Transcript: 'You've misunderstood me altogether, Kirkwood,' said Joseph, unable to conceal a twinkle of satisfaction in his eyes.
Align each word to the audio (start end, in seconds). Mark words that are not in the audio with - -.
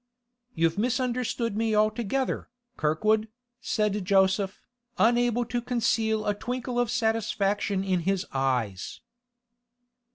'You've 0.55 0.79
misunderstood 0.79 1.55
me 1.55 1.75
altogether, 1.75 2.49
Kirkwood,' 2.75 3.27
said 3.59 4.03
Joseph, 4.03 4.59
unable 4.97 5.45
to 5.45 5.61
conceal 5.61 6.25
a 6.25 6.33
twinkle 6.33 6.79
of 6.79 6.89
satisfaction 6.89 7.83
in 7.83 7.99
his 7.99 8.25
eyes. 8.33 9.01